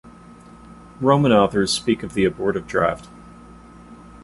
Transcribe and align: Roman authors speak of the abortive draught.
Roman 0.99 1.31
authors 1.31 1.71
speak 1.71 2.01
of 2.01 2.15
the 2.15 2.25
abortive 2.25 2.65
draught. 2.65 3.07